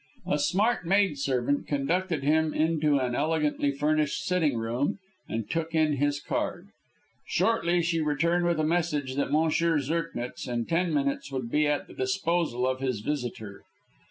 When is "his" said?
5.97-6.19, 12.79-13.01